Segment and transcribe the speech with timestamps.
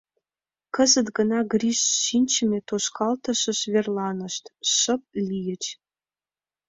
[0.75, 4.43] Кызыт гына Гриш шинчыме тошкалтышыш верланышт,
[4.75, 5.63] шып лийыч.